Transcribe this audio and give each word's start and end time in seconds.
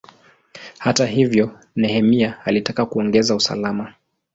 Hata 0.79 1.05
hivyo, 1.05 1.59
Nehemia 1.75 2.45
alitaka 2.45 2.85
kuongeza 2.85 3.35
usalama. 3.35 3.93